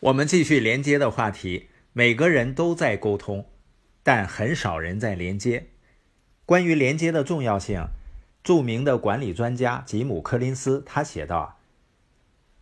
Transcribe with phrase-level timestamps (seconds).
[0.00, 1.68] 我们继续连接的话题。
[1.92, 3.46] 每个人都在沟通，
[4.04, 5.66] 但很少人在连接。
[6.46, 7.84] 关于连接的重要性，
[8.44, 11.58] 著名的管理专家吉姆·柯林斯他写道：“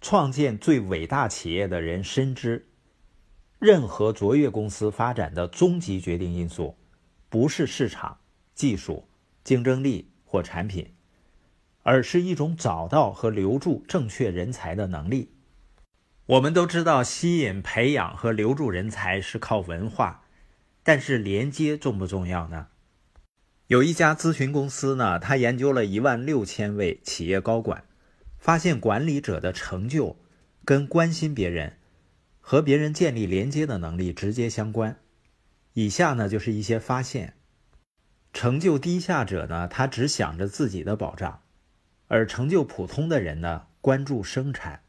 [0.01, 2.66] 创建最伟大企业的人深知，
[3.59, 6.75] 任何卓越公司发展的终极决定因素，
[7.29, 8.18] 不是市场、
[8.55, 9.07] 技术、
[9.45, 10.95] 竞争力或产品，
[11.82, 15.34] 而是一种找到和留住正确人才的能力。”
[16.29, 20.24] 我们都知道，吸引、培养和留住人才是靠文化，
[20.82, 22.66] 但是连接重不重要呢？
[23.69, 27.84] 有一家咨询公司呢，他研究了一万六千位企业高管，
[28.36, 30.19] 发现管理者的成就
[30.66, 31.78] 跟关心别人、
[32.41, 35.00] 和别人建立连接的能力直接相关。
[35.72, 37.36] 以下呢就是一些发现：
[38.34, 41.41] 成就低下者呢，他只想着自己的保障；
[42.08, 44.83] 而成就普通的人呢，关注生产。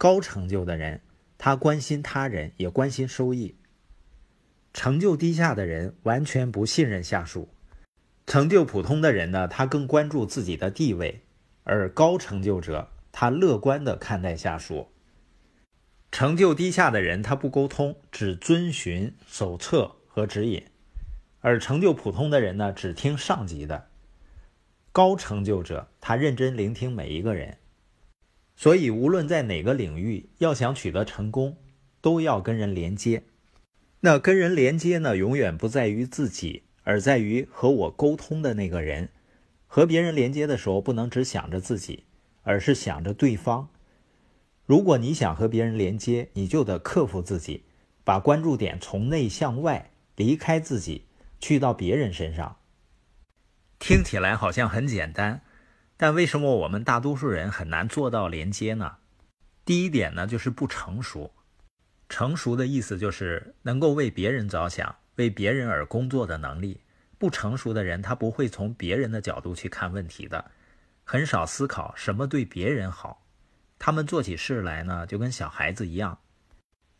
[0.00, 1.02] 高成就的人，
[1.36, 3.54] 他关心他人，也关心收益。
[4.72, 7.50] 成就低下的人完全不信任下属。
[8.26, 11.20] 成就普通的人呢，他更关注自己的地位，
[11.64, 14.88] 而高成就者他乐观的看待下属。
[16.10, 20.62] 成就低下的人，他不沟通，只遵循手册和指引；
[21.40, 23.88] 而成就普通的人呢，只听上级的。
[24.92, 27.58] 高成就者，他认真聆听每一个人。
[28.60, 31.56] 所以，无论在哪个领域，要想取得成功，
[32.02, 33.22] 都要跟人连接。
[34.00, 39.08] 那跟人连接呢，永远不在于自己，而在于和我沟通的那个人。
[39.66, 42.04] 和别人连接的时候，不能只想着自己，
[42.42, 43.70] 而是想着对方。
[44.66, 47.64] 如果你想和别人连接，你就得克服自己，
[48.04, 51.06] 把关注点从内向外，离开自己，
[51.38, 52.56] 去到别人身上。
[53.78, 55.40] 听起来好像很简单。
[56.02, 58.96] 但为什么我们大多数人很难做到连接呢？
[59.66, 61.30] 第一点呢，就是不成熟。
[62.08, 66.80] 成熟的意思就是能够为别人着想、为别人而工作的能力。
[67.18, 70.50] 不成熟的人，他不会从别人的角度去看问题的，
[71.04, 73.26] 很少思考什么对别人好。
[73.78, 76.18] 他们做起事来呢，就跟小孩子一样。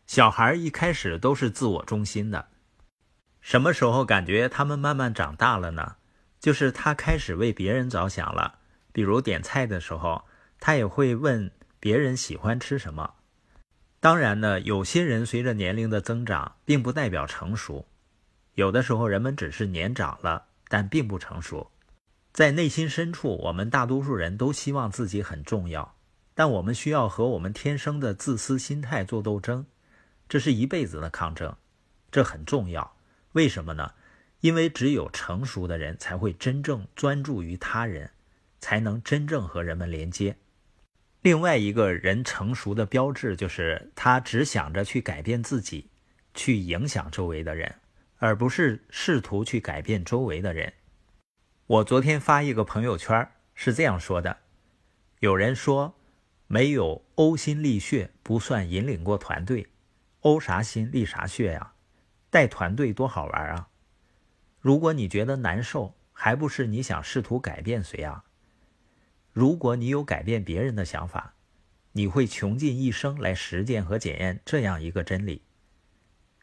[0.05, 2.49] 小孩一开始都是自我中心的，
[3.41, 5.95] 什么时候感觉他们慢慢长大了呢？
[6.39, 8.59] 就是他开始为别人着想了。
[8.91, 10.23] 比如点菜的时候，
[10.59, 13.15] 他也会问别人喜欢吃什么。
[13.99, 17.87] 当然呢，有些人随着年龄的增长，并不代表成熟。
[18.55, 21.71] 有的时候，人们只是年长了，但并不成熟。
[22.33, 25.95] 在内心深处，我们大多数人都希望自己很重要，
[26.33, 29.65] 但我们需要和我们天生的自私心态做斗争，
[30.27, 31.55] 这是一辈子的抗争。
[32.11, 32.95] 这很重要，
[33.33, 33.93] 为什么呢？
[34.39, 38.09] 因为只有成熟的人才会真正专注于他人。
[38.61, 40.37] 才能真正和人们连接。
[41.21, 45.89] 另外一个人成熟的标志就是他只想着去改变自己，
[46.33, 47.75] 去影响周围的人，
[48.17, 50.71] 而不是试图去改变周围的人。
[51.67, 54.37] 我昨天发一个朋友圈是这样说的：
[55.19, 55.93] 有人说，
[56.47, 59.67] 没有呕心沥血不算引领过团队，
[60.21, 61.73] 呕啥心沥啥血呀？
[62.29, 63.67] 带团队多好玩啊！
[64.59, 68.23] 如果你觉得难受，还不是你想试图改变谁啊？
[69.33, 71.35] 如果你有改变别人的想法，
[71.93, 75.41] 你会穷尽一生来实践和检验这样一个真理：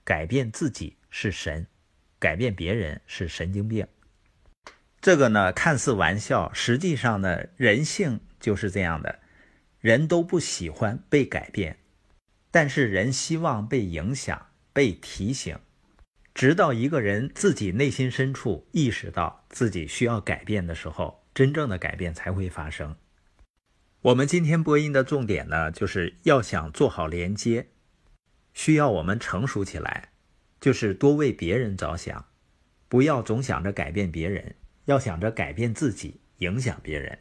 [0.04, 1.66] 改变自己是神，
[2.18, 3.86] 改变别人是神经病。
[5.00, 9.20] 这个呢，看似玩笑，实际上呢，人性就是这样的。
[9.80, 11.78] 人都不喜欢被改变，
[12.50, 15.56] 但是人希望被影响、被提醒，
[16.34, 21.17] 直到一个人自己内心深处意识到自己需要改变的时候。
[21.38, 22.96] 真正的改变才会发生。
[24.00, 27.68] 我们今天播音的重点呢，就是要想做好连接，
[28.52, 30.08] 需要我们成熟起来，
[30.60, 32.26] 就是多为别人着想，
[32.88, 34.56] 不要总想着改变别人，
[34.86, 37.16] 要想着改变自己，影响别人。